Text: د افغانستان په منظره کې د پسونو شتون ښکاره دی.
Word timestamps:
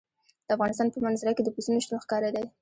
د 0.45 0.49
افغانستان 0.55 0.87
په 0.91 0.99
منظره 1.05 1.31
کې 1.35 1.43
د 1.45 1.49
پسونو 1.55 1.83
شتون 1.83 1.97
ښکاره 2.03 2.29
دی. 2.35 2.45